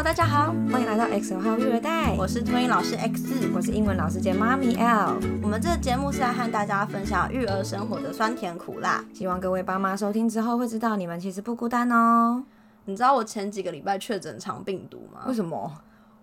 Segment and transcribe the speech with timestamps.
[0.00, 5.18] Hello，大家好，欢迎来到 X 号育儿袋，我是托婴老师 X，我是英文老师兼妈咪 L。
[5.42, 12.42] 我们这个节目是来和大家分享育儿生活的酸甜苦辣，希望各位爸妈收听之后会知道你们其实不孤单哦。
[12.86, 15.20] 你知道我前几个礼拜确诊肠病毒吗？
[15.26, 15.70] 为什么？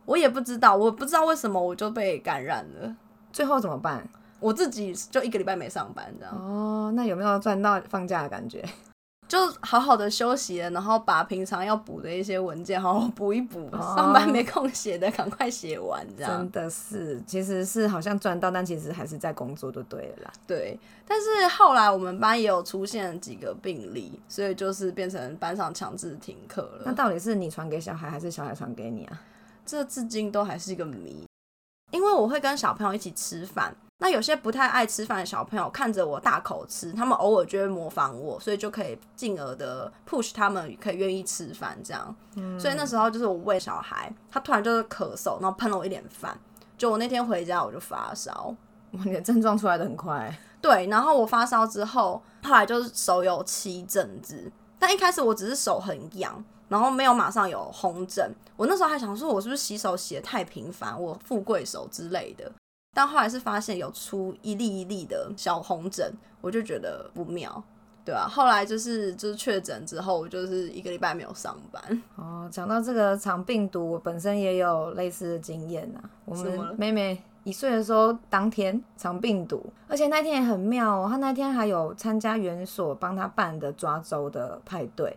[0.05, 2.95] 我也不知道，我不知道为什么我就被感染了。
[3.31, 4.03] 最后怎么办？
[4.39, 6.35] 我自己就一个礼拜没上班，这样。
[6.35, 8.65] 哦，那有没有赚到放假的感觉？
[9.27, 16.37] 就好好的休息了，然后把平常要补的一些文件好好补一补，上班没空写的赶快写完，这样。
[16.37, 20.33] 真的是，其实是好像赚到，但其实还是在工作就对了啦。
[20.47, 26.83] 对，但是后来我们班也有出现几个病例，所以就是变成班上强制停课了。
[26.85, 29.21] 那到底是你传给小孩，还是小孩传给你啊？
[29.65, 31.27] 这至今都还是一个谜，
[31.91, 33.75] 因为我会跟小朋友一起吃饭。
[33.99, 42.15] 那有些不太爱吃饭的小朋友看着我大口吃，他们偶尔就会模仿我，所以就可以进而的 push 他们可以愿意吃饭这样。
[42.35, 46.37] 嗯所以那时候就是我喂小孩，他突然就是咳嗽，然后喷了我一脸饭。
[46.77, 48.55] 就我那天回家我就发烧，
[48.91, 50.31] 你的症状出来的很快。
[50.61, 58.31] 对，然后我发烧之后，后来就是手有七疹子，但一开始我只是手很痒，然后没有马上有红疹。
[58.55, 62.51] 我那时候还想说，我是不是洗手洗的太频繁，我富贵手之类的。
[62.97, 67.63] 但后来是发现有出一粒一粒的小红疹，我就觉得不妙，
[68.03, 68.27] 对啊。
[68.27, 72.01] 后来就是就是确诊之后，我就是一个礼拜没有上班。
[72.15, 75.99] 哦，讲到这个肠病毒，我本身也有类似的经验呐。
[76.25, 85.15] 我们妹妹一岁的时候，当天肠病毒，而且那天也很妙哦，她那天还有参加园所帮她办的抓周的派对。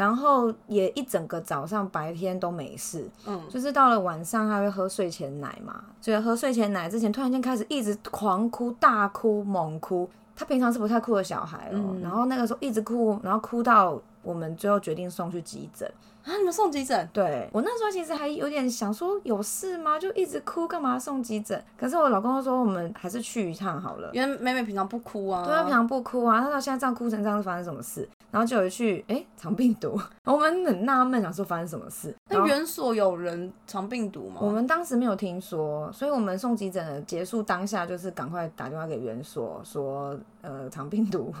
[0.00, 15.86] 然后也一整个早上白天都没事，嗯，就是到了晚上他会喝睡前奶嘛，所以喝睡前奶之前突然间开始一直狂哭大哭猛哭，他平常是不太哭的小孩哦，然后那个时候一直哭，然后哭到我们最后决定送去急诊。
[16.22, 16.36] 啊！
[16.36, 17.08] 你们送急诊？
[17.14, 19.98] 对我那时候其实还有点想说有事吗？
[19.98, 21.62] 就一直哭，干嘛送急诊？
[21.78, 24.10] 可是我老公说我们还是去一趟好了。
[24.12, 28.08] 因为妹妹平常不哭啊，对，她平常不哭啊，她到现在这样哭成这样，是发生什么事？
[28.30, 32.14] 然后就有去，哎，肠病毒， 我们很纳闷，想说发生什么事。
[32.28, 34.40] 那园所有人肠病毒吗？
[34.40, 40.18] 我们当时没有听说，所以我们送急诊的结束当下，就是赶快打电话给园所说。
[40.42, 41.34] 呃，肠病毒，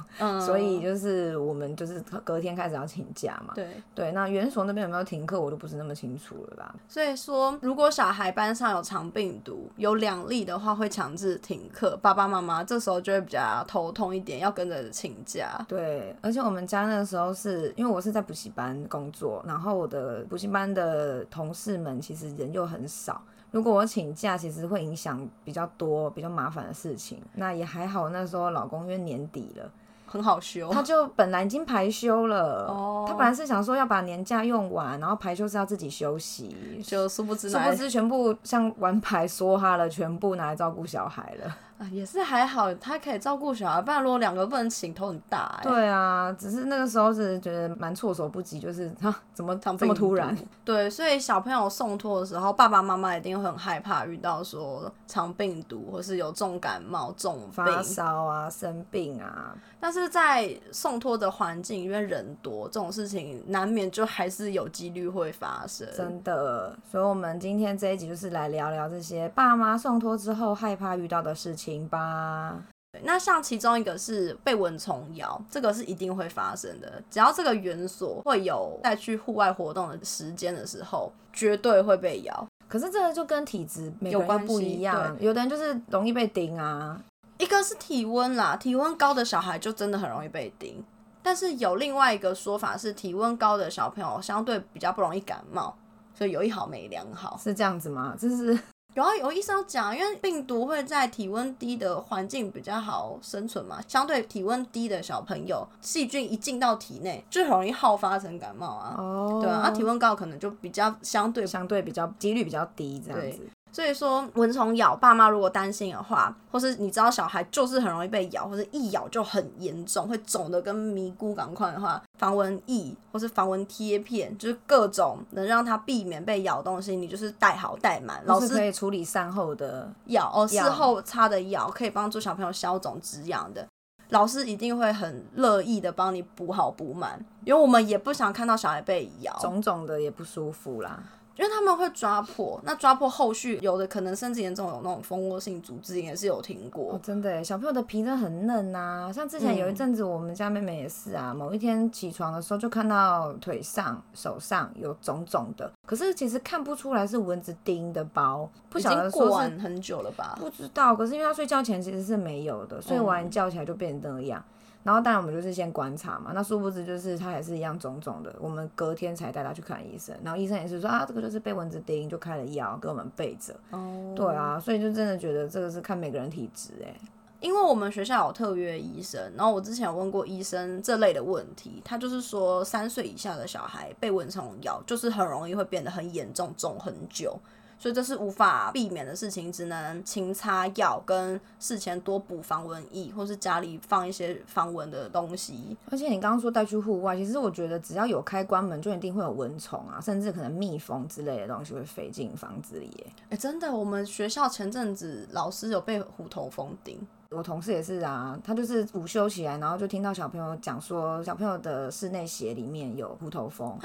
[0.44, 3.54] 所以就是我们就是隔天开始要请假嘛。
[3.54, 6.74] 对对，那园所那边有没有停课，我都不是那么清楚了啦。
[6.86, 11.96] 所以说，如果小孩班上有肠病毒，有两例的话，会强制停课。
[12.02, 15.64] 爸爸妈妈这时候就会比较头痛一点，要跟着请假。
[15.66, 23.22] 对，而且我们家那时候是因为我是在补习班工作，然后我的补习班的同事们其实人又很少。
[23.50, 27.18] 如果我请假，其实会影响比较多、比较麻烦的事情。
[27.34, 29.70] 那也还好，那时候老公因为年底了，
[30.06, 32.66] 很好休，他就本来已经排休了。
[32.68, 41.56] 哦，他本来是想说要把年假用完，然后排休是要自己休息，就殊不知，殊不知全部像玩牌梭哈了，全部拿来照顾小孩了。
[41.80, 45.58] 啊，也是还好，他可以照顾小孩，不然如果两个不能请，头很大。
[45.62, 50.36] 对啊，只是那个时候是觉得蛮措手不及，就是啊怎么这么突然？
[50.62, 59.56] 对，所以小朋友送托的时候，爸爸妈妈一定会很害怕遇到说肠病毒，或是有重感冒、重发烧啊、生病啊。
[59.82, 65.88] 但是在送托的环境，因为人多，这种事情难免就还是有几率会发生。
[65.96, 71.69] 真的，所以我们今天这一集就是来聊聊这些爸妈送托之后害怕遇到的事情。
[71.70, 72.60] 行吧，
[73.02, 77.00] 那像其中一个是被蚊虫咬，这个是一定会发生的。
[77.08, 82.46] 只要这个园所会有再去户外活动的时间的时候，绝对会被咬。
[82.68, 87.00] 可是这个就跟体质有关不一样，有的人就是容易被叮啊。
[87.38, 90.84] 一个是体温啦，体温高的小孩就真的很容易被叮。
[91.22, 95.74] 但是有另外一个说法是，体温高的小朋友相对比较不容易感冒，
[96.14, 98.16] 所以有一好没两好，是这样子吗？
[98.18, 98.58] 这是。
[98.94, 108.96] 有啊，有医生讲，因为病毒会在体温低的环境比较好生存嘛，相对体温低的小朋友，细菌一进到体内就很容易好发成感冒啊。
[108.98, 113.48] 哦，对啊，那体温高可能就比较相对相对比较几率比较低这样子。
[113.72, 128.20] 所以说蚊虫咬，爸妈如果担心的话，或是你知道小孩就是很容易被咬，或者一咬就很严重，会肿的跟迷菇赶快的话，防蚊液或是防蚊贴片，就是各种能让他避免被咬东西，你就是带好带满。
[128.26, 133.66] 老师可以处理善后的药哦，事后擦的药可以帮助小朋友消肿止痒的。
[134.08, 141.00] 老师一定会很乐意的帮你补好补满，因为我们也不想看到小孩被咬，肿肿的也不舒服啦。
[141.40, 146.92] 因为他们会抓破，那抓破后续有的可能甚至严重有那种蜂窝性组织炎，也是有听过。
[146.92, 149.10] 哦，真的，小朋友的皮真的很嫩呐。
[149.10, 160.36] 像之前有一阵子，我们家妹妹也是啊，某一天起床的时候就看到腿上、手上有肿肿的，可是其实看不出来是蚊子叮的包，不晓得过完很久了吧？
[160.38, 164.44] 不知道，可是因为他睡觉前其实是没有的，睡完叫起来就变成那样。
[164.82, 168.34] 然后当然我们就是先观察嘛，那殊不知就是他还是一样肿肿的。
[168.40, 173.54] 我们隔天才带他去看医生，然后医生也是说啊，这个就是被蚊子叮，就开了药给我们备着。
[173.70, 176.94] 哦，对啊，所以就真的觉得这个是看每个人体质哎。
[177.40, 187.38] 因为我们学校有特约医生，然后我之前有问过医生这类的问题，他就是说三岁以下的小孩被蚊虫咬，就是很容易会变得很严重，肿很久。
[187.80, 195.74] 所以这是无法避免的事情，只能勤擦药，跟事前多补防蚊液，或是家里放一些防蚊的东西。
[195.90, 203.06] 而且你刚刚说带去户外，其实我觉得只要有开关门，就一定会有蚊虫啊，甚至可能蜜蜂之类的东西会飞进房子里。
[203.30, 207.00] 哎，真的，我们学校前阵子老师有被虎头蜂叮，
[207.30, 213.78] 我同事也是啊，他就是午休起来，然后就听到小朋友讲说，小朋友的室内鞋里面有虎头蜂。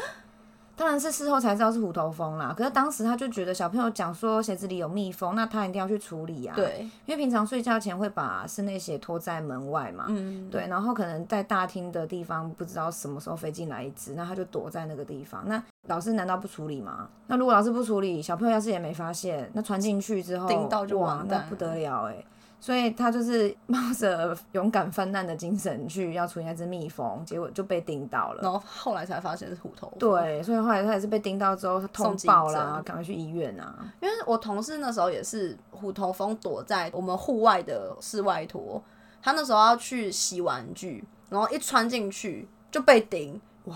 [0.75, 6.54] 当然是事后才知道是虎头蜂啦，可是当时他就觉得小朋友讲说鞋子里有蜜蜂，那他一定要去处理啊。
[6.56, 10.06] 对，因为平常睡觉前会把室内鞋拖在门外嘛。
[10.10, 10.50] 嗯。
[10.50, 15.44] 对，然后可能在大厅的地方不知道什么时候飞进来一只，那他就躲在那个地方。
[15.48, 17.07] 那老师难道不处理吗？
[17.28, 22.24] 那如果老师不处理，小朋友要是也没发现，那传进去之后，叮到就完蛋，不得了哎。
[22.60, 28.42] 所以他就是冒着勇敢犯难的精神去要处理那只蜜蜂，结果就被叮到了。
[28.42, 29.92] 然后后来才发现是虎头。
[30.00, 33.94] 对，所以后来他也是被叮到之后，他痛爆啦，赶快去医院啊。
[34.02, 38.81] 因为我同事那时候也是虎头蜂躲在我们户外的室外拖，
[39.22, 43.75] 他那时候要去洗玩具，然后一穿进去就被叮，哇！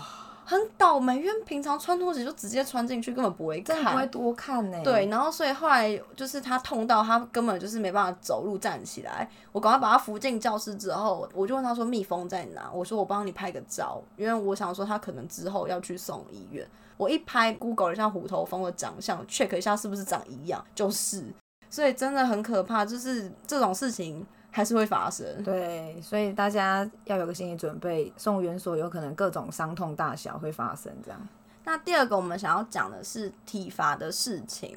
[0.50, 4.80] 很倒霉，因为平常穿拖鞋就直接穿进去，根本不会看，不会多看呢。
[4.82, 12.68] 对，然后所以后来就是他痛到他根本就是没办法走路站起来，我赶快把他扶进教室之后，我就问他说蜜蜂在哪？
[12.74, 16.68] 我说我帮你拍个照，因为我想说他可能之后要去送医院。
[16.96, 21.24] 我一拍 Google 一下虎头蜂的长相，check 一下是不是长一样，就是，
[21.70, 24.26] 所以真的很可怕，就是这种事情。
[24.50, 31.28] 还是会发生，对，所以大家要有个心理准备，送园所有可能各种伤痛大小会发生这样。
[31.64, 34.76] 那第二个我们想要讲的是体罚的事情。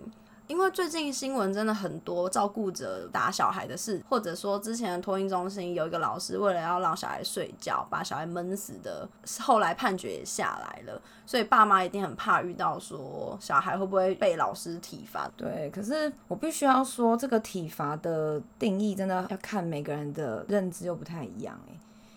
[0.54, 9.10] 因为最近新闻真的很多，照顾者打小孩的事，或者说之前的托婴中心有一个老师为了要让小孩睡觉，把小孩闷死的，
[9.40, 15.28] 后来判决也下来了，所以爸妈一定很怕遇到说小孩会不会被老师体罚。
[15.36, 21.60] 对，可是我必须要说，这个体罚的定义真的要看每个人的认知又不太一样。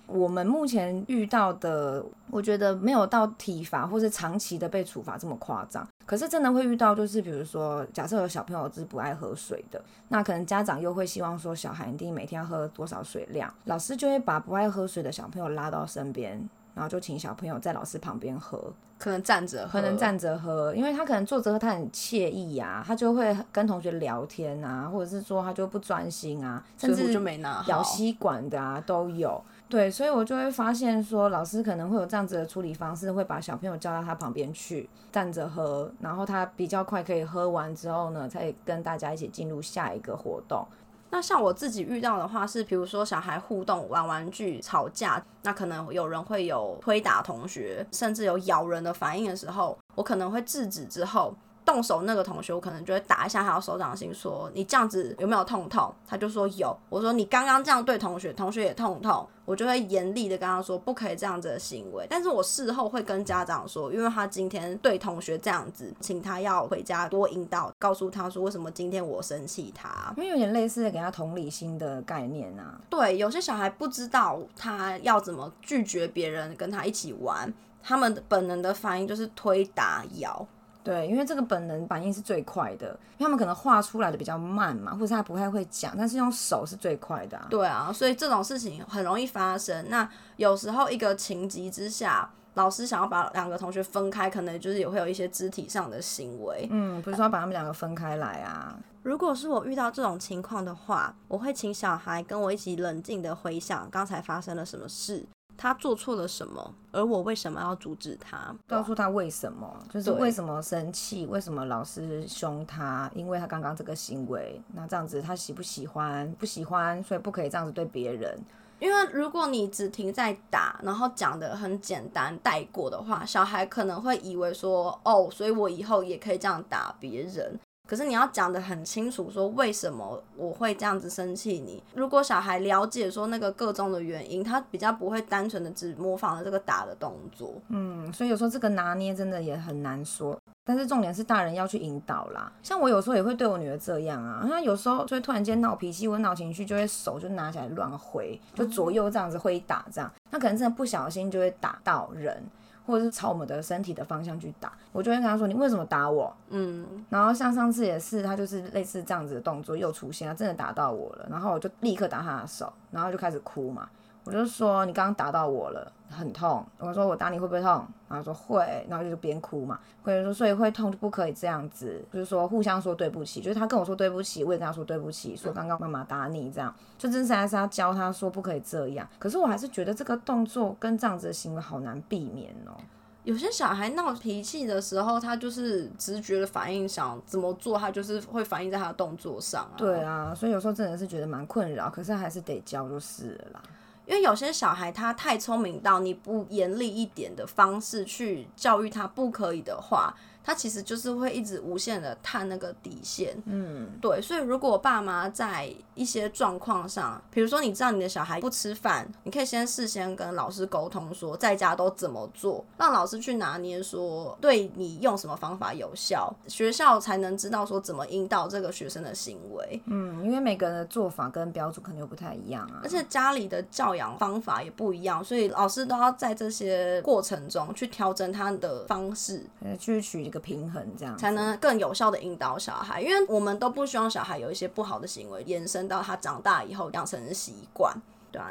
[0.06, 5.86] 我们目前遇到的，我觉得没有到体罚或是长期的被处罚这么夸张。
[6.04, 29.42] 可是真的会遇到，就是比如说，假设有小朋友是不爱喝水的，那可能家长又会希望说，小孩一定每天要喝多少水量，老师就会把不爱喝水的小朋友拉到身边，然后就请小朋友在老师旁边喝，可能站着，可能站着喝，因为他可能坐着喝他很惬意呀，他就会跟同学聊天啊，或者是说他就不专心啊，甚至就没拿咬吸管的啊都有。
[29.68, 40.64] 对，所以我就会发现说，老师可能会有这样子的处理方式，会把小朋友叫到他旁边去站着喝，然后他比较快可以喝完之后呢，才跟大家一起进入下一个活动。
[41.10, 51.34] 那像我自己遇到的话，是比如说小孩互动玩玩具吵架，那可能有人会有推打同学，甚至有咬人的反应的时候，我可能会制止之后。
[51.66, 55.92] 动手那个同学，我可能就会打一下他的手掌心，说你这样子有没有痛痛？
[56.06, 56.74] 他就说有。
[56.88, 62.06] 我说你刚刚这样对同学，同学也痛痛，我就会严厉的跟他说不可以这样子的行为。
[62.08, 72.80] 但是我事后会跟家长说，因为他今天对同学这样子，请他要回家多引导，告诉他说为什么今天我生气他，因为有点类似给他同理心的概念啊。
[72.88, 80.46] 对，有些小孩不知道他要怎么拒绝别人跟他一起玩，他们的本能的反应就是推打咬。
[80.86, 82.86] 对，因为这个本能反应是最快的，
[83.18, 87.36] 因为他们可能画出来的比较慢嘛，或者他不太会讲，但是用手是最快的。
[87.36, 89.90] 啊对啊，所以这种事情很容易发生。
[89.90, 96.68] 那有时候一个情急之下，老师想要把两个同学分开，可能就是也会有一些肢体上的行为。
[96.70, 98.78] 嗯，不是说把他们两个分开来啊。
[99.02, 105.24] 如果是我遇到这种情况的话，我会请小孩跟我一起冷静的回想刚才发生了什么事。
[105.56, 106.74] 他做错了什么？
[106.92, 108.54] 而我为什么要阻止他？
[108.66, 109.74] 告诉他为什么？
[109.90, 111.26] 就是为什么生气？
[111.26, 113.10] 为什么老师凶他？
[113.14, 116.30] 因为他刚刚这个行为，那这样子他喜不喜欢？
[116.38, 118.38] 不喜欢，所以不可以这样子对别人。
[118.78, 127.58] 因为如果你只停在打，然后讲的很简单带过的话，小孩可能会以为说，哦，所以我以后也可以这样打别人。
[127.86, 131.82] 可是你要讲的很清楚，说为什么我会这样子生气你。
[131.94, 137.54] 如果小孩了解说那个各种的原因，他比较不会单纯的只模仿了这个打的动作。
[137.68, 140.36] 嗯，所以有时候这个拿捏真的也很难说。
[140.64, 142.50] 但是重点是大人要去引导啦。
[142.60, 152.42] 像我有时候也会对我女儿这样啊，她有时候就会突然间闹脾气，我闹情绪就会手就拿起来乱挥，就左右这样子挥打这样，她可能真的不小心就会打到人。
[152.86, 163.88] 或者是朝我们的身体的方向去打，我就会跟他说：“你为什么打我？”嗯，然后像上次也是，他就是类似这样子的动作又出现，他真的打到我了，然后我就立刻打他的手，然后就开始哭嘛。
[164.26, 179.08] 我就说：“你刚刚打到我了，很痛。”我说：“我打你会不会痛？”然后说：“会。”然后就边哭嘛，或者说：“所以会痛就不可以这样子。”就是说互相说对不起，就是他跟我说对不起，我也跟他说对不起，说刚刚妈妈打你这样，就真是还是要教他说不可以这样。
[179.18, 182.74] 可是我还是觉得这个动作跟这样子的行为好难避免哦。
[183.22, 189.74] 有些小孩闹脾气的时候，他就是直觉的反应，想怎么做，他就是会反映在他的动作上啊。
[189.76, 193.62] 对啊，所以有时候真的是觉得蛮困扰，可是还是得教就是了啦。
[194.06, 200.14] 因为有些小孩他太聪明到你不严厉一点的方式去教育他不可以的话。
[200.46, 229.44] 他其实就是会一直无限的探那个底线，嗯，对，所以如果爸妈在一些状况上，比如说你知道你的小孩不吃饭，你可以先事先跟老师沟通说在家都怎么做，让老师去拿捏说对你用什么方法有效，学校才能知道说怎么引导这个学生的行为，嗯，因为每个人的做法跟标准肯定又不太一样啊，而且家里的教养方法也不一样，所以老师都要在这些过程中去调整他的方式，
[229.80, 237.94] 去取一平衡这样才能更有效的引导小孩，因为我们都不希望小孩有一些不好的行为延伸到他长大以后养成习惯。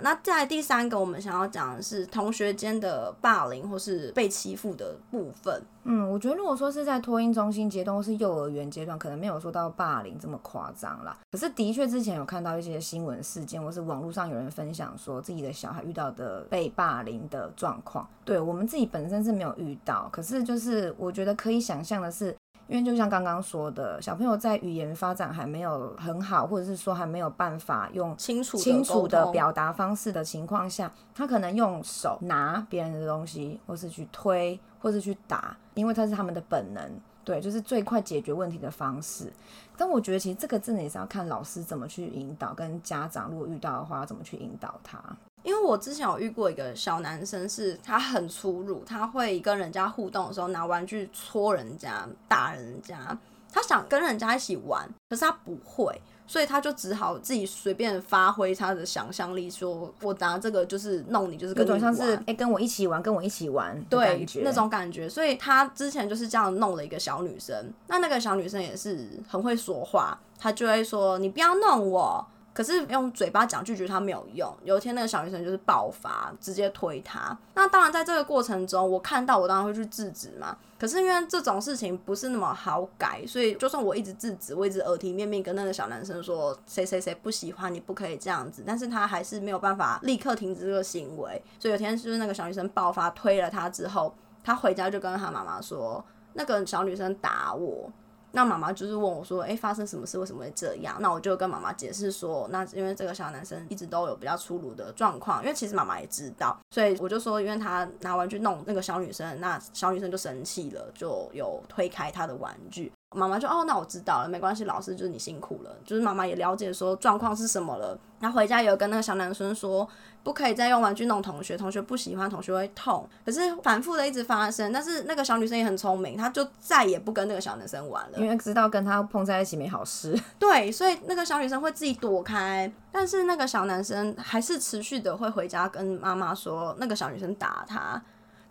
[0.01, 5.61] 那再第三个，我们想要讲的是同学间的霸凌或是被欺负的部分。
[5.83, 11.15] 嗯，我觉得如果说是在托婴中心阶段或是幼儿园阶段，可能没有说到霸凌这么夸张啦。
[11.31, 18.07] 可是的确之前有看到一些新闻事件，或是网络上有人分享说自己的小孩遇到的被霸凌的状况。
[18.23, 22.35] 对我们自己本身是没有遇到，可是就是我觉得可以想象的是。
[22.67, 36.83] 因为就像刚刚说的，小朋友在语言发展还没有很好，或者是说还没有办法用清楚清楚的表达方式的情况下，他可能用手拿别人的东西，或是去推，或是去打，因为他是他们的本能，
[37.23, 39.31] 对，就是最快解决问题的方式。
[39.77, 44.97] 但我觉得其实这个真的也是要看老师怎么去引导，跟家长如果遇到的话，怎么去引导他。
[45.45, 53.17] 因为我之前有遇过一个小男生，是他很粗鲁，他会跟人家互动的时候拿玩具戳人家、打人家。
[53.53, 65.07] 他想跟人家一起玩，可是他不会，所以他就只好自己随便发挥他的想象力，说我拿这个就是弄你，就是各种像是哎跟我一起玩，跟我一起玩，对，那种感觉。
[65.07, 72.27] 所以他之前就是这样弄了一个小女生，那那个小女生也是很会说话，她就会说你不要弄我。
[72.55, 74.51] 可是用嘴巴讲拒绝他没有用。
[74.63, 77.37] 有一天那个小女生就是爆发，直接推他。
[77.53, 80.55] 那当然在这个过程中，我看到我当然会去制止嘛。
[80.79, 91.41] 可是因为这种事情不是那么好改，所以就算我一直制止，我一直耳提面命跟那个小男生说谁谁谁不喜欢你不可以这样子，但是他还是没有办法立刻停止这个行为。
[91.59, 97.91] 所以有天就是那个小女生爆发推了他之后，他回家就跟他妈妈说，那个小女生打我。
[98.35, 100.19] 那妈妈就是问我说：“哎，发生什么事？
[100.19, 117.97] 为什么会这样？”那我就跟妈妈解释说：“那因为这个小男生一直都有比较粗鲁的状况，因为其实妈妈也知道，所以我就说，因为他拿玩具弄那个小女生，那小女生就生气了，就有推开他的玩具。”妈妈就哦，那我知道了，没关系，老师就是你辛苦了，就是妈妈也了解说状况是什么了。
[118.19, 119.87] 然后回家也有跟那个小男生说，
[120.23, 123.07] 不可以再用玩具弄同学，同学不喜欢，同学会痛。
[123.25, 130.19] 可是反复的一直发生，但是那个小女生也很聪明，她就再也不跟那个小男生玩了，因为知道跟他碰在一起没好事。
[130.39, 138.01] 对，所以那个小女生会自己躲开，但是那个小男生还是持续的会回家跟妈妈说那个小女生打他，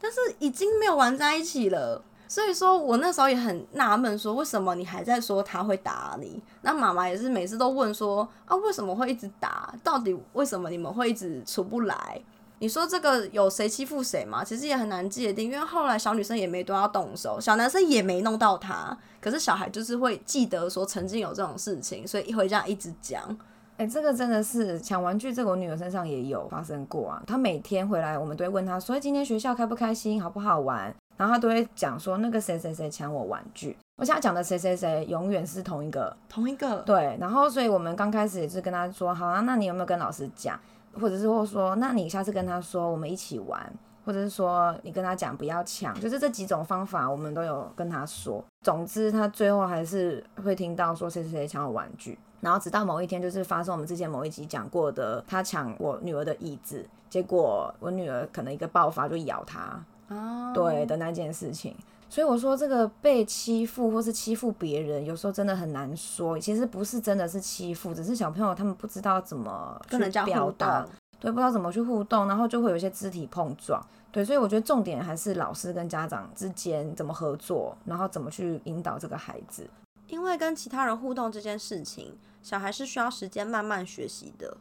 [0.00, 2.02] 但是已经没有玩在一起了。
[2.35, 6.43] 所以说我那时候也很纳闷，说为什么你还在说他会打你？
[6.62, 9.73] 那妈妈也是每次都问说啊，为什么会一直打？
[9.85, 12.21] 到底为什么你们会一直出不来？
[12.59, 14.43] 你说这个有谁欺负谁吗？
[14.43, 23.23] 其实也很难界定，因为后来小女生也没多要动手，小男生也没弄到他，可是小孩就是会记得说曾经有这种事情，所以一回家一直讲。
[23.76, 27.23] 哎，这个真的是抢玩具，这个我女儿身上也有发生过啊。
[27.26, 30.93] 她每天回来，我们都会问她，所以今天学校开不开心，好不好玩？
[31.16, 36.78] 然后他都会讲说那个谁谁谁抢我玩具，我现在讲的谁谁谁永远是同一个，同一个。
[36.83, 40.59] 对，然后所以我们刚开始也是跟他说，好啊，那你有没有跟老师讲？
[41.00, 43.73] 或者是或说，那你下次跟他说，我们一起玩。
[44.06, 48.44] 或者是说你跟他讲不要抢，就是这几种方法我们都有跟他说。
[48.61, 59.83] 总之他最后还是会听到说谁谁谁抢我玩具，然后直到某一天就是发生我们之前某一集讲过的，他抢我女儿的椅子，结果我女儿可能一个爆发就咬他，
[60.55, 61.75] 对的那件事情。
[62.09, 66.39] 所以我说这个被欺负或是欺负别人，有时候真的很难说。
[66.39, 70.87] 其实不是真的是欺负，只是小朋友他们不知道怎么跟人家表达。
[71.19, 73.85] 对，不知道怎么去互动，然后就会有一些肢体碰撞。
[74.13, 79.67] 对，所以我觉得重点还是老师跟家长之间怎么合作，然后怎么去引导这个孩子。
[80.07, 84.57] 因为跟其他人互动这件事情，小孩是需要时间慢慢学习的。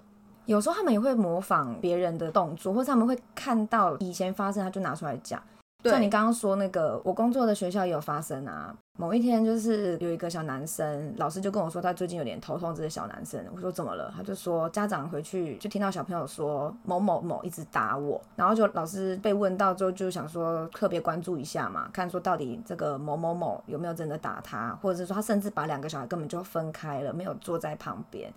[0.46, 5.42] 有时候他们也会模仿别人的动作，或者他们会看到以前发生，他就拿出来讲。
[5.84, 8.74] 像你刚刚说那个，我工作的学校也有发生啊。
[8.98, 12.74] 某一天就是有一个小男生，老师就跟我说他最近有点头痛。
[12.74, 14.10] 这个小男生，我说怎么了？
[14.16, 28.32] 他就说家长回去就听到小朋友说某某某一直打我，然后就老师被问到之后就想说特别关注一下嘛，看说到底这个某某某有没有真的打他，或者是说他甚至把两个小孩根本就分开了，没有坐在旁边，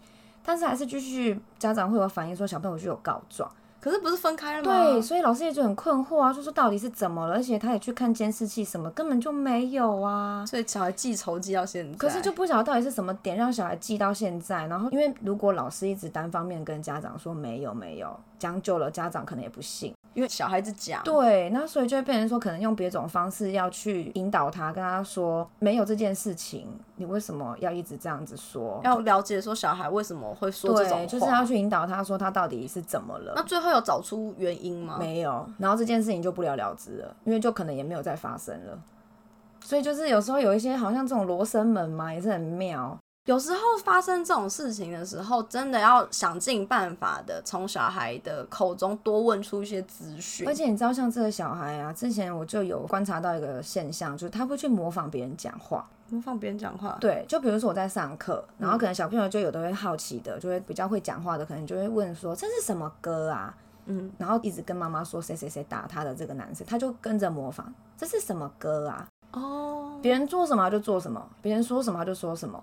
[0.46, 3.50] 但是还是继续家长会有反映说小朋友就有告状。
[3.78, 4.84] 可是不是分开了吗？
[4.84, 7.34] 对，所以老师也就很困惑啊，就说到底是怎么了？
[7.34, 10.44] 而且他也去看监视器，什么根本就没有啊。
[10.44, 14.66] 所以小孩记仇记到现在，可是就不晓得到底是什么点让小孩记到现在。
[14.66, 19.94] 然后因为如果老师一直单方面跟家长说没有没有，将就了家长可能也不信。
[20.16, 28.80] 因为小孩子讲，对，那所以就会变成说，可能用别种方式要去引导他，跟他说没有这件事情，你为什么要一直这样子说？
[28.82, 33.34] 要了解说小孩为什么会说这种话，就是要去引导他说他到底是怎么了。
[33.36, 34.96] 那最后有找出原因吗？
[34.98, 38.78] 没有，然后这件事情就不了了之了，因为就可能也没有再发生了。
[39.60, 42.96] 所以就是有时候有一些好像这种罗生门嘛，也是很妙。
[43.26, 50.46] 有时候发生这种事情的时候，真的要想尽办法的从小孩的口中多问出一些资讯。
[50.46, 56.96] 而且你知道，像这个小孩啊，之前我就有观察到一个现象，就是他会去模仿别人讲话，模仿别人讲话。
[57.00, 63.52] 对，就比如说我在上课，然后可能小朋友就有的会好奇的，就会比较会讲话的，可能就会问说这是什么歌啊？
[63.86, 69.08] 嗯，然后一直跟妈妈说谁谁谁打他的这个男生，他就跟着模仿，这是什么歌啊？
[69.32, 72.62] 哦，别人做什么就做什么，别人说什么就说什么。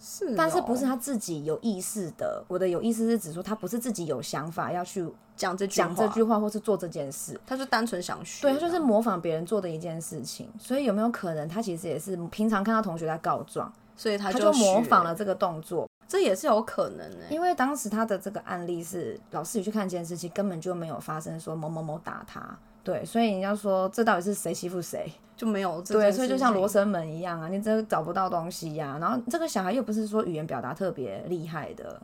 [0.00, 2.44] 是，但是不是他自己有意识的？
[2.48, 5.06] 我的有意思是指说他不是自己有想法要去
[5.36, 8.42] 讲这讲这句话，或是做这件事，他就单纯想学。
[8.42, 10.48] 对，他就是模仿别人做的一件事情。
[10.58, 15.88] 所以有没有可能他其实也是平常看到同学在告状，所以他就模仿了这个动作？
[16.06, 22.56] 这也是有可能的，因为当时他的这个案例是老师也去看监视器，根本就没有发生说某某某打他。
[22.82, 28.98] 对，所以人家说这到底是谁欺负谁，就没有对，所以就像罗生门一样啊，你真找不到东西呀。
[29.00, 32.02] 然后这个小孩又不是说语言表达特别厉害的，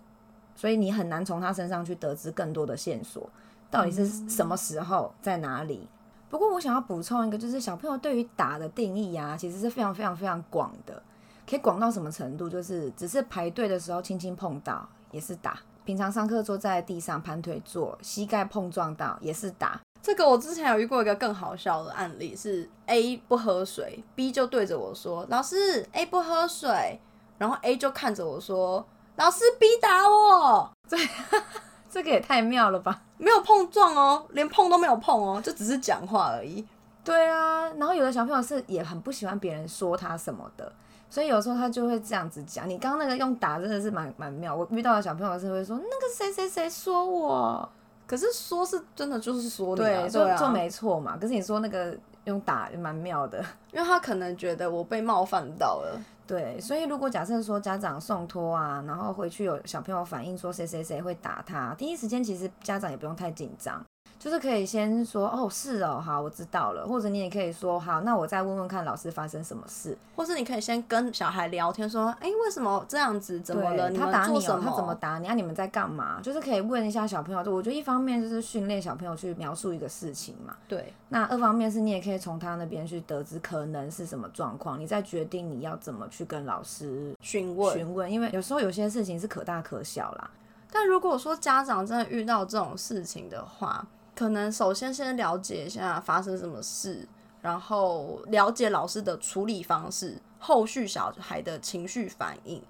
[0.54, 3.28] 所以你很难从他身上去得知更多的线索，
[3.72, 5.88] 到底是什么时候在哪里。
[6.30, 11.02] 不过我想要补充一个，就是小朋友对于打的定义啊，其实是非常非常非常广的，
[11.44, 12.48] 可以广到什么程度？
[12.48, 19.80] 就是只是排队的时候轻轻碰到也是打，平常上课坐在地上盘腿坐，膝盖碰撞到也是打。
[20.04, 27.00] 这个我之前有遇过一个更好笑的案例，是 A 不喝水，B 就对着我说：“老师，A 不喝水。”
[27.38, 28.86] 然后 A 就看着我说
[29.16, 30.98] ：“老师，B 打我。”这
[31.90, 33.00] 这个也太妙了吧？
[33.16, 36.62] 没有碰撞哦，连碰都没有碰哦，就只是讲话而已。
[37.02, 40.70] 对啊，然后有的小朋友是也很不喜欢别人说他什么的，
[41.08, 42.68] 所以有时候他就会这样子讲。
[42.68, 44.54] 你刚刚那个用打真的是蛮蛮妙。
[44.54, 47.66] 我遇到的小朋友是会说：“那个谁谁谁说我。”
[48.14, 51.16] 可是说是真的，就是说对，就就没错嘛。
[51.20, 51.92] 可是你说那个
[52.26, 56.00] 用打也蛮妙的，因为他可能觉得我被冒犯到了。
[56.24, 63.84] 对，所以如果假设说家长送托啊，然后回去有小朋友反映说谁谁谁会打他，第一时间其实家长也不用太紧张。
[64.18, 66.86] 就是可以先说哦，是哦，好，我知道了。
[66.86, 69.96] 或者你也可以说好，那我再问问看老师发生什么事。
[70.16, 73.38] 或是你可以先跟小孩聊天，说，哎，为什么这样子？
[73.40, 73.90] 怎么了？
[73.92, 75.28] 他打你哦，他怎么打你？
[75.28, 76.20] 啊，你们在干嘛？
[76.22, 77.44] 就是可以问一下小朋友。
[77.44, 80.56] 就我觉得一方面就是训练小朋友去描述一个事情嘛。
[80.66, 80.92] 对。
[81.08, 88.10] 那二方面是你也可以从他那边去得知可能是什么状况，你再决定你要怎么去跟老师询问询问。
[88.10, 90.30] 因为有时候有些事情是可大可小啦。
[90.72, 97.08] 但如果说家长真的遇到这种事情的话，可能首先先了解一下发生什么事，
[97.42, 102.62] 然后了解老师的处理方式，后续小孩的情绪反应。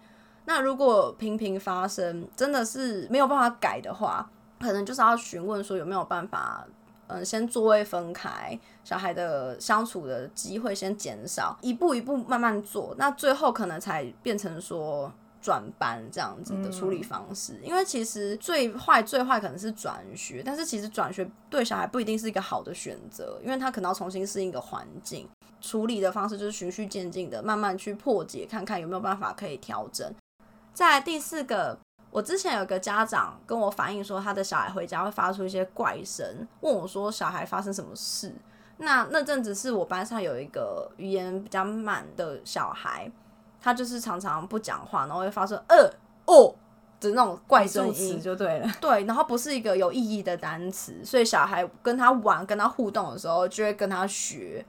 [0.47, 4.31] 那如果频频发生，真的是没有办法改的话，
[4.61, 6.67] 可能就是要询问说有没有办法，
[7.07, 15.13] 嗯，先座位分开，小孩的相处的机会先减少，一步一步慢慢做，那最后可能才变成说。
[15.45, 17.61] 转班这样子的处理方式。
[17.63, 25.29] 因为其实最坏最坏可能是转学，但是其实转学对小孩不一定是一个好的选择，因为他可能要重新适应一个环境。
[25.61, 30.11] 处理的方式就是循序渐进的，慢慢去破解，看看有没有办法可以调整。
[30.73, 31.79] 在第四个，
[32.11, 36.27] 我之前有个家长跟我反映说，他的小孩回家会发出一些怪声，
[36.61, 38.35] 问我说小孩发生什么事。
[38.77, 43.11] 那那阵子是我班上有一个语言比较慢的小孩，
[43.65, 45.91] 他就是常常不讲话，然后会发出呃
[46.27, 46.55] 哦
[47.01, 48.71] 的那种怪声音，就对了。
[48.79, 54.63] 对，然后不是一个有意义的单词，所以小孩跟他玩、跟他互动的时候，就会跟他学。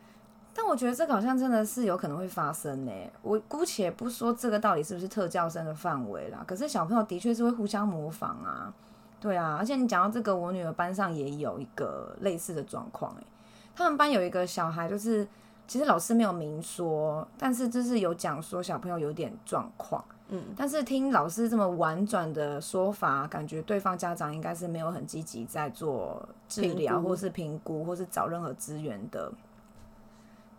[0.54, 2.92] 但我觉得这个好像真的是有可能会发生呢。
[3.22, 8.74] 我姑且不说这个到底是不是特教生的范围啦，可是小朋友的确是会互相模仿啊。
[9.20, 13.28] 对啊，而且你讲到这个，我女儿班上也有一个类似的状况诶。
[13.76, 15.28] 他们班有一个小孩，就是
[15.68, 20.04] 其实老师没有明说，但是就是有讲说小朋友有点状况。
[20.30, 29.32] 嗯，但是听老师这么婉转的说法，感觉对方家长应该是没有很积极在做治疗，或是评估，或是找任何资源的。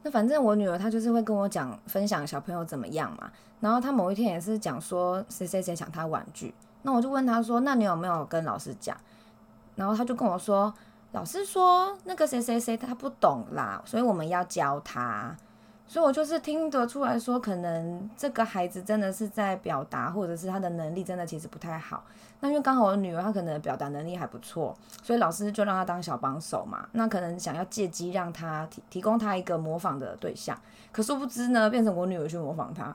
[0.02, 8.96] 那反正我女儿她就是会跟我讲分享小朋友怎么样嘛，然后她某一天也是讲说谁谁谁抢她玩具，那我就问她说，那你有没有跟老师讲？
[9.74, 10.72] 然后她就跟我说，
[11.16, 15.34] 老师说那个谁谁谁他不懂啦，所以我们要教他。
[15.86, 22.04] 所以我就是听得出来说，可能这个孩子真的是在表达，或者是他的能力真的其实不太好。
[22.40, 26.86] 那因为刚好我女儿她可能表达能力还不错，所以老师就让她当小帮手嘛。
[26.92, 30.54] 那可能想要借机让她提提供她一个模仿的对象，
[30.92, 32.94] 可殊不知呢，变成我女儿去模仿她，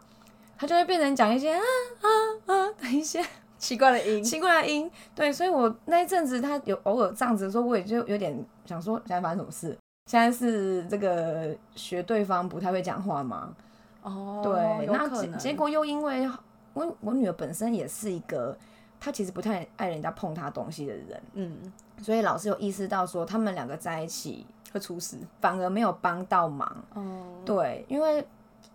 [0.60, 1.62] 她就会变成讲一些啊
[2.01, 2.07] 啊
[2.45, 3.25] 啊的 一些
[3.62, 4.89] 奇怪的音，奇怪的音。
[5.13, 9.78] 对，所以我那一阵子他有偶尔这样子说，我也就有点想说，现在发生什么事？
[10.08, 13.54] 现在是这个学对方不太会讲话吗？
[14.02, 16.28] 哦，对，那结结果又因为
[16.74, 18.58] 我我女儿本身也是一个，
[19.00, 21.71] 她其实不太爱人家碰她东西的人，嗯，
[22.02, 24.43] 所以老师有意识到说他们两个在一起
[24.74, 26.84] 会出事，反而没有帮到忙。
[26.95, 27.04] 哦，
[27.45, 28.26] 对，因为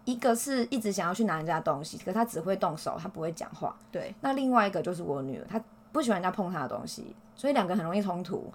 [0.04, 3.74] 一个是一直想要去拿人家东西，可他只会动手，他不会讲话。
[3.90, 5.60] 对，那另外一个就是我女儿，她
[5.92, 8.52] 不喜欢人家碰她的东西，所以两个很容易冲突。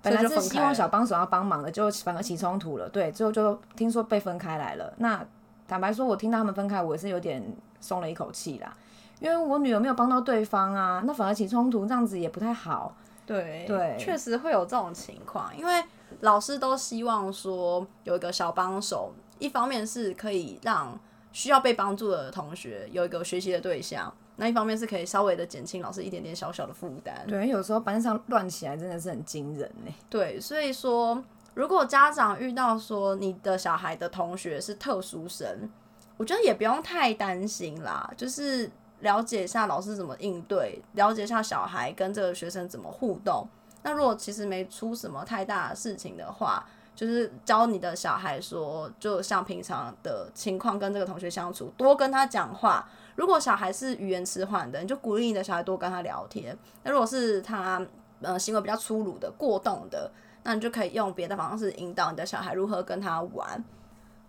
[0.00, 2.88] 本来是希望小帮手要帮忙的，就反而起冲突了。
[2.88, 4.94] 对，最后就听说被分开来了。
[4.98, 5.24] 那
[5.66, 7.42] 坦白说，我听到他们分开，我也是有点
[7.80, 8.72] 松了一口气啦。
[9.20, 12.94] 因为我女儿没有帮到对方啊，那反而起冲突，这样子也不太好。
[13.26, 15.54] 对对，确实会有这种情况。
[15.54, 15.84] 因为
[16.20, 20.98] 老师都希望说有一个小帮手，一方面是可以让
[21.32, 24.12] 需要被帮助的同学有一个学习的对象。
[24.40, 27.24] 那一方面是可以稍微的减轻老师一点点小小的负担。
[27.26, 29.92] 对，有时候班上乱起来真的是很惊人呢。
[30.08, 31.20] 对，所以说
[31.54, 35.68] 如果家长遇到说你的小孩的同学是特殊生，
[36.16, 38.70] 我觉得也不用太担心啦，就是
[39.00, 43.44] 了解一下老师怎么应对，了解一下小孩跟这个学生怎么互动。
[43.82, 46.64] 那如果其实没出什么太大的事情的话，
[46.98, 52.88] 就是教你的小孩说，就像平常的情况跟这个同学相处，多跟他讲话。
[53.14, 56.58] 如果小孩是语言迟缓的，你就鼓励你的小孩多跟他聊天。
[56.82, 57.80] 那如果是他
[58.20, 60.10] 呃行为比较粗鲁的、过动的，
[60.42, 63.64] 那你就可以用别的方式引导你的小孩如何跟他玩。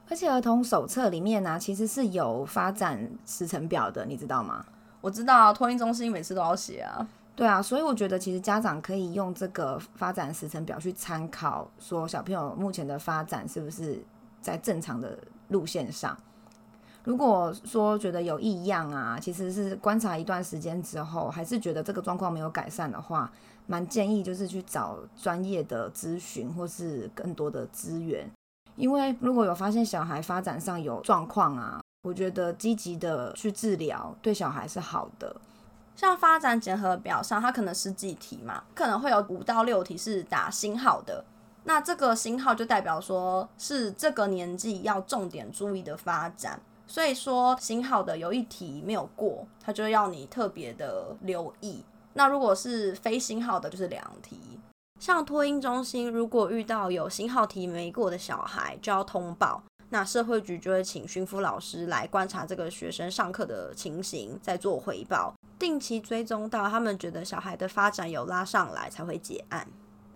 [0.07, 4.63] 而且儿童手册里面呢，其实是有发展时程表的，你知道吗？
[5.01, 7.07] 我知道，托婴中心每次都要写啊。
[7.39, 14.03] 对啊，所以我觉得其实家长可以用这个发展时程表去参考，说小朋友目前的发展是不是
[14.41, 16.17] 在正常的路线上。
[17.05, 23.31] 如果说觉得有异样啊，其实是观察一段时间之后，还是觉得这个状况没有改善的话，
[23.67, 28.29] 蛮建议就是去找专业的咨询或是更多的资源。
[28.75, 35.33] 因为如果有发现小孩发展上有状况啊，我觉得积极的去治疗对小孩是好的。
[35.99, 41.21] 像发展检核表上，它可能十几题嘛，可能会有五到六题是打星号的，
[41.65, 46.57] 那这个星号就代表说是这个年纪要重点注意的发展。
[46.87, 51.83] 所以说，星号的有一题没有过，他就要你特别的留意。
[52.13, 54.39] 那如果是非星号的，就是两题。
[55.01, 59.61] 像托婴中心，如果遇到有星号题没过的小孩，就要通报。
[59.89, 69.67] 那社会局就会请巡抚老师来观察这个学生上课的情形，再做回报，定期追踪到他们觉得小孩的发展有拉上来，才会结案。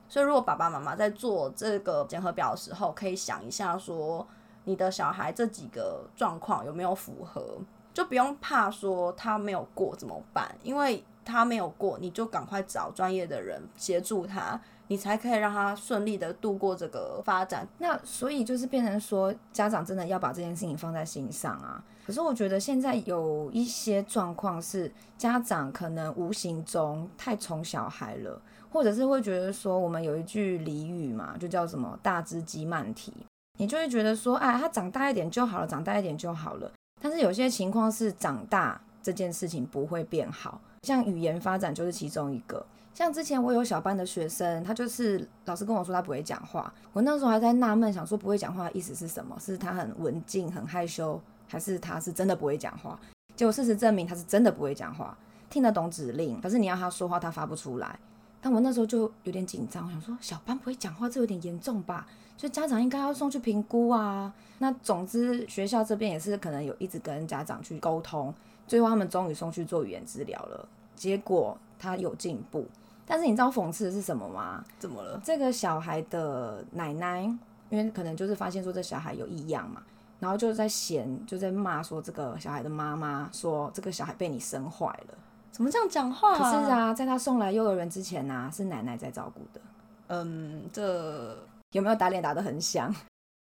[0.07, 4.27] 所以，如果爸爸妈妈在做这个检核表的时候，可以想一下说。
[4.65, 7.59] 你的小孩这几个状况有没有符合？
[7.93, 10.55] 就不用怕说他没有过怎么办？
[10.63, 14.57] 因为他没有过，你就赶快找专业的人协助他。
[14.93, 17.67] 你才可以让他顺利的度过这个发展。
[17.79, 21.83] 那所以就是变成说，家长真的要把这件事情放在心上啊。
[22.05, 33.11] 可是我觉得现在有一些状况是，家长可能无形中太宠小孩了，或者是会觉得说，我们有一句俚语嘛，就叫什么“大只鸡慢蹄”，
[33.57, 36.71] 你就会觉得说，哎，他长大一点就好了，长大一点就好了。
[37.01, 42.63] 但是有些情况是长大这件事情不会变好，像语言发展就是其中一个。
[42.93, 49.35] 像之前我有小班的学生，他就是老师跟我说他不会讲话，我那时候还在纳闷，想说不会讲话的意思是什么？
[49.39, 52.99] 是他很文静、很害羞，还是他是真的不会讲话？
[53.35, 55.17] 结果事实证明他是真的不会讲话，
[55.49, 57.97] 听得懂指令，可是你要他说话他发不出来。
[58.39, 62.05] 但我那时候就有点紧张，我想说小班不会讲话，这有点严重吧？
[62.37, 64.31] 所以家长应该要送去评估啊。
[64.59, 68.31] 那总之学校这边也是可能有一直跟家长去沟通，
[68.67, 72.67] 最后他们终于送去做语言治疗了，结果他有进步。
[73.05, 74.63] 但是你知道讽刺的是什么吗？
[74.79, 75.19] 怎么了？
[75.23, 77.21] 这个小孩的奶奶，
[77.69, 79.83] 因为可能就是发现说这小孩有异样嘛，
[80.19, 85.17] 然后就在嫌，就在骂说这个小孩的妈妈说这个小孩被你生坏了，
[85.51, 86.37] 怎么这样讲话？
[86.37, 89.61] 可是啊，在他送来幼儿园之前呢，是奶奶在照顾的。
[90.07, 91.37] 嗯，这
[91.71, 92.93] 有没有打脸打得很响？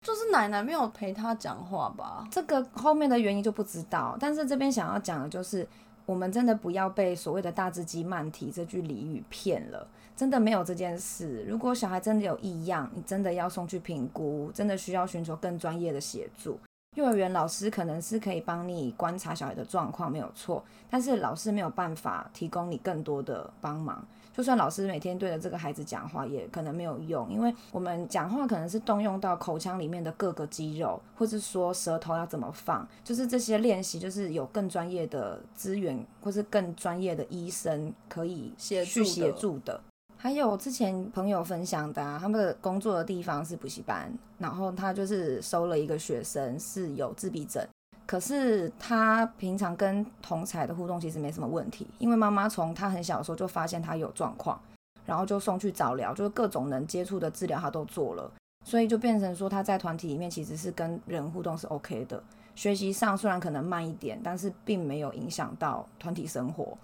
[0.05, 2.29] 就是奶奶没有陪他讲话吧？
[2.31, 4.17] 这个后面的原因就不知道。
[4.21, 5.67] 但是这边想要讲的就是。
[6.07, 11.45] 我们真的不要被所谓的大只鸡慢提这句俚语骗了，真的没有这件事。
[11.49, 16.59] 如果小孩真的有异样，你真的要送去评估，真的需要寻求更专业的协助。
[16.95, 24.03] 幼儿园老师可能是可以帮你观察小孩的状况，没有错，但是老师没有办法提供你更多的帮忙。
[24.37, 39.81] 就算老师每天对着这个孩子讲话，也可能没有用，因为我们讲话可能是动用到口腔里面的各个肌肉，或是说舌头要怎么放，就是这些练习，就是有更专业的资源，或是更专业的医生可以去协助的。
[40.19, 47.67] 还有之前朋友分享的，他们的工作的地方是补习班，然后他就是收了一个学生是有自闭症。
[48.07, 54.61] 可是他平常跟同才的互动其实没什么问题，因为妈妈从他很小的时候就发现他有状况，
[55.05, 58.31] 然后就送去早疗，就是各种能接触的治疗他都做了，
[58.65, 62.23] 所以就变成说他在团体里面其实是跟人互动是 OK 的，
[62.55, 66.79] 学习上虽然可能慢一点，但是并没有影响到团体生活。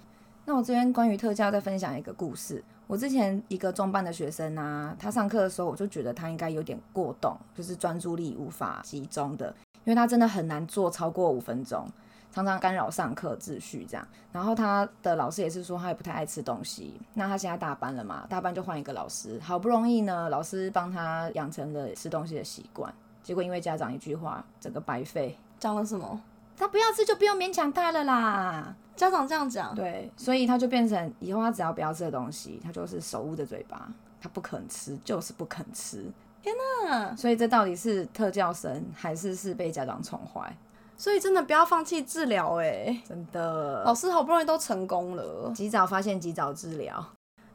[0.44, 9.54] 那我这边关于特教再分享一个故事，我之前一个中班的学生啊，他上课的时候我就觉得他应该有点过动，就是专注力无法集中的。
[9.84, 11.86] 因为他真的很难做超过五分钟，
[12.32, 14.06] 常常干扰上课秩序这样。
[14.30, 16.94] 然后他的老师也是说他也不太爱吃东西。
[17.14, 22.92] 那他现在大班了嘛，大班就换一个老师，好不容易呢，老师帮他养成了吃东西的习惯。
[23.22, 25.36] 结果因为家长一句话，整个白费。
[25.58, 26.20] 讲了什么？
[26.56, 28.74] 他不要吃就不用勉强他了啦。
[28.94, 33.88] 家长这样讲，对，所以他就变成以后他只要不要吃的东西，他就是手捂着嘴巴，
[34.20, 36.04] 他不肯吃，就是不肯吃。
[36.42, 36.54] 天
[36.88, 37.16] 呐！
[37.16, 40.54] 所以这到底是特教生还是是被家长宠坏？
[40.96, 43.00] 所以真的不要放弃治疗哎！
[43.08, 47.04] 真的，老师好不容易都成功了，及早发现，及早治疗。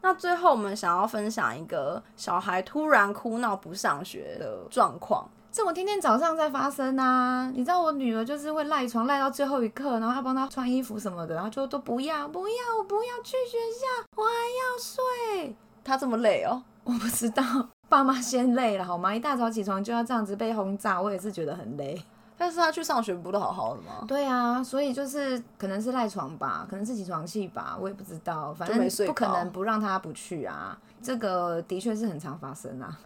[0.00, 7.50] 那最后我们想要分享一个小孩突然哭闹不上学的状况，这我天天早上在发生啊！
[7.54, 15.56] 你知道我女儿就是会赖床赖到最后一刻，然后她帮她穿衣服什么的，然后就都不要不要，我不要去学校，我还要睡。
[15.82, 16.62] 她这么累哦？
[16.84, 17.42] 我不知道。
[17.88, 19.14] 爸妈先累了好吗？
[19.14, 22.00] 一大早起床就要这样子被轰炸，我也是觉得很累。
[22.36, 24.04] 但是他去上学不都好好的吗？
[24.06, 28.54] 对啊，所以就是可能是赖床吧，可能是起床气吧，我也不知道。
[28.54, 32.98] 反正不可能不让他不去啊，这个的确是很常发生啊。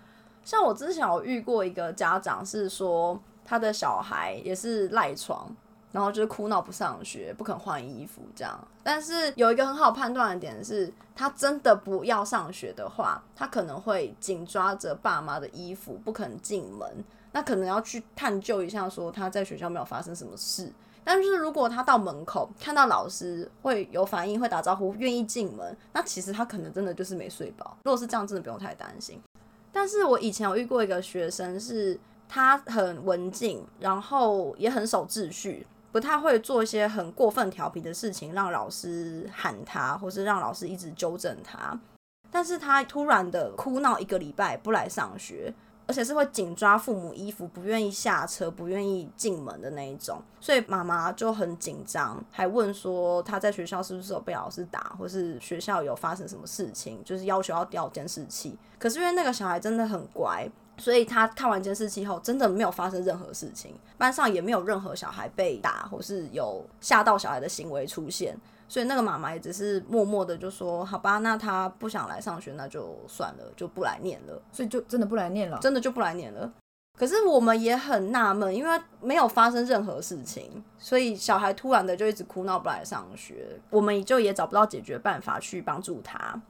[0.44, 5.48] 像我之前有遇过一个家长是说，他的小孩也是赖床。
[5.92, 8.58] 然后就是哭闹不上学，不肯换衣服这样。
[8.82, 17.04] 但是有一个很好判断的点是，他真的不要上学的话，他可能会紧抓着爸妈的衣服不肯进门。
[17.32, 20.70] 那可能要去探究一下，说他在学校没有发生什么事。
[21.04, 27.76] 但是如果他到门口看到老师会有反应，会打招呼，愿意进门，那其实他可能真的就是没睡饱。
[27.84, 29.20] 如果是这样，真的不用太担心。
[29.72, 35.66] 但是我以前有遇过一个学生，是他很文静，然后也很守秩序。
[35.92, 41.78] 不太会做一些很过分调皮的事情，让老师喊他，或是让老师一直纠正他。
[42.30, 45.52] 但是他突然的哭闹一个礼拜不来上学，
[45.86, 50.18] 而且是会紧抓父母衣服，不愿意下车，不愿意进门的那一种。
[50.40, 58.56] 所以妈妈就很紧张，还问说他在学校是不是有被老师打，或是学校有发生什么事情，就是要求要调监视器。
[58.78, 60.48] 可是因为那个小孩真的很乖。
[60.78, 68.36] 所以他看完监视器后，真的没有发生任何事情，班上也没有任何小孩被打或是有吓到小孩的行为出现。
[68.68, 76.50] 所以那个妈妈也只是默默的就说：“好吧，那他不想来上学，那就算了，就不来念了。”所以就真的不来念了，真的就不来念了。
[76.98, 86.40] 可是我们也很纳闷，因为没有发生任何事情，所以小孩突然的就一直哭闹不来上学，我们就也找不到解决办法去帮助他。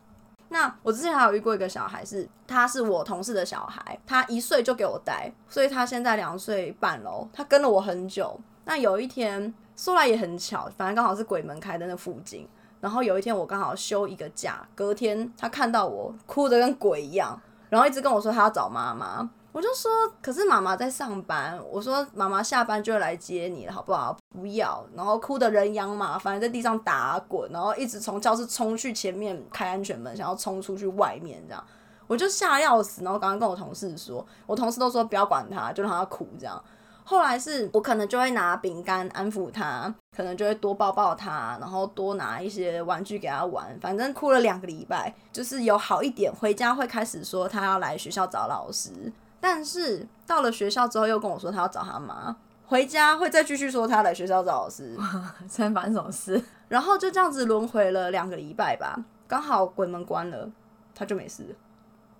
[0.53, 8.39] 那我之前还有遇过一个小孩，是他是我同事的小孩，他一岁就给我带，所以他现在两岁半喽，他跟了我很久。
[8.67, 12.47] 那有一天说来也很巧，反正刚好是鬼门开的那附近，
[12.83, 19.31] 然后有一天我刚好休一个假，隔天他看到我哭得跟鬼一样，然后一直跟我说他要找妈妈。
[19.53, 19.91] 我就说，
[20.23, 21.59] 可是妈妈在上班。
[21.71, 24.17] 我说妈妈下班就会来接你了，好不好？
[24.31, 31.63] 不要，然后哭的人仰马翻，在地上打滚，然后一直从教室冲去前面开安全门，想要冲出去外面这样。
[32.07, 36.63] 我就吓要死，然后刚刚跟我同事说，我同事都说不要管他，就让他哭这样。
[37.05, 43.79] 后来是我可能就会拿饼干安抚他，可能就会多抱抱他，然后多拿一些玩具给他玩。
[43.81, 49.13] 反正哭了两个礼拜，就是有好一点，回家会开始说他要来学校找老师。
[49.43, 52.37] 但是到了学校之后，又跟我说他要找他妈。
[52.65, 54.97] 回家会再继续说他来学校找老师。
[55.75, 56.41] 发生什么事？
[56.69, 58.97] 然后就这样子轮回了两个礼拜吧。
[59.27, 60.49] 刚好鬼门关了，
[60.95, 61.45] 他就没事。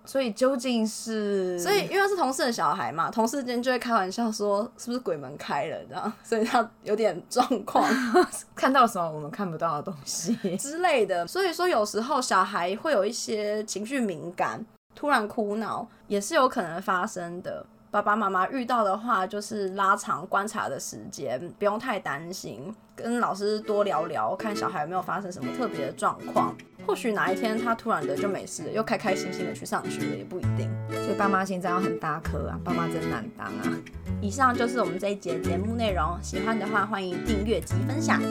[0.05, 1.57] 所以究竟是……
[1.57, 7.89] 所以因为是同事的小孩嘛，同事间就会开玩笑说是不是鬼门开了这样，所以他有点状况，
[8.53, 11.25] 看到什么我们看不到的东西之类的。
[11.25, 14.63] 所以说有时候小孩会有一些情绪敏感。
[14.95, 17.65] 突然哭闹也是有可能发生的。
[17.91, 22.73] 爸爸妈妈遇到的话，就是拉长观察的时间，不用太担心。
[22.95, 26.55] 跟老师多聊聊，看小孩有没有发生什么特别的状况。
[26.85, 30.69] 或许哪一天他突然的就没事，又开开心心的去上学了，也不一定。
[30.89, 33.77] 所以爸妈心脏要很大颗啊，爸妈真难当啊。
[34.21, 38.21] 以上就是我们这一节节目内容，喜欢的话欢迎订阅及分享，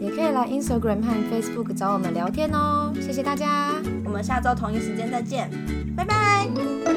[0.00, 2.92] 也可以来 Instagram 和 Facebook 找我们聊天哦。
[3.00, 5.50] 谢谢大家，我们下周同一时间再见，
[5.96, 6.95] 拜拜。